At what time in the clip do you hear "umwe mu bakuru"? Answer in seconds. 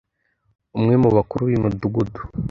0.77-1.41